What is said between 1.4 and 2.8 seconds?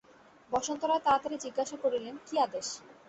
জিজ্ঞাসা করিলেন, কী আদেশ?